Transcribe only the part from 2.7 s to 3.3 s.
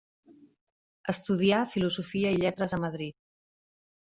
a Madrid.